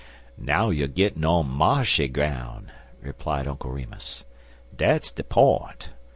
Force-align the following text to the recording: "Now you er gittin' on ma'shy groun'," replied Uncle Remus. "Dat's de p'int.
"Now 0.39 0.71
you 0.71 0.85
er 0.85 0.87
gittin' 0.87 1.23
on 1.25 1.45
ma'shy 1.55 2.07
groun'," 2.07 2.71
replied 3.03 3.47
Uncle 3.47 3.69
Remus. 3.69 4.25
"Dat's 4.75 5.11
de 5.11 5.23
p'int. 5.23 5.89